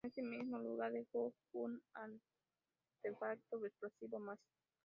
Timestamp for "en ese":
0.03-0.23